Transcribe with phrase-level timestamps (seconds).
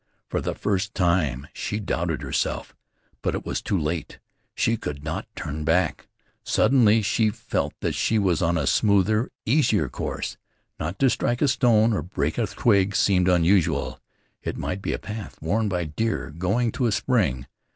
[0.29, 2.75] For the first time she doubted herself,
[3.21, 4.17] but it was too late.
[4.55, 6.07] She could not turn back.
[6.43, 10.37] Suddenly she felt that she was on a smoother, easier course.
[10.79, 13.99] Not to strike a stone or break a twig seemed unusual.
[14.41, 17.45] It might be a path worn by deer going to a spring.